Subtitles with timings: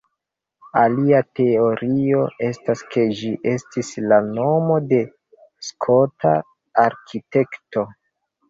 [0.83, 5.03] Alia teorio estas ke ĝi estis la nomo de
[5.69, 6.33] Skota
[6.87, 7.89] arkitekto.